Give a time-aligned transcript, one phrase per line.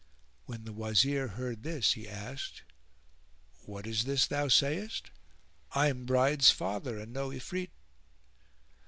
[0.47, 2.63] When the Wazir heard this he asked,
[3.65, 5.11] "What is this thou sayest?
[5.73, 7.69] I'm the bride's father and no Ifrit."